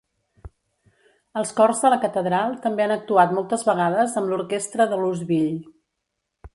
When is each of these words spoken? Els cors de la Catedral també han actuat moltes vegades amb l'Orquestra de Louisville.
Els 1.41 1.51
cors 1.59 1.83
de 1.83 1.91
la 1.95 1.99
Catedral 2.07 2.57
també 2.65 2.87
han 2.87 2.95
actuat 2.97 3.37
moltes 3.41 3.69
vegades 3.71 4.19
amb 4.23 4.35
l'Orquestra 4.35 4.93
de 4.95 5.03
Louisville. 5.05 5.75